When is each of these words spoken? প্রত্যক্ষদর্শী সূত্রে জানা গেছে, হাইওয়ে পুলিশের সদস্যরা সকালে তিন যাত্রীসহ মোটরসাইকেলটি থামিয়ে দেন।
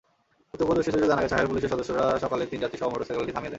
প্রত্যক্ষদর্শী 0.49 0.89
সূত্রে 0.93 1.11
জানা 1.11 1.23
গেছে, 1.23 1.35
হাইওয়ে 1.35 1.51
পুলিশের 1.51 1.71
সদস্যরা 1.73 2.03
সকালে 2.23 2.43
তিন 2.51 2.59
যাত্রীসহ 2.63 2.87
মোটরসাইকেলটি 2.91 3.33
থামিয়ে 3.35 3.47
দেন। 3.49 3.49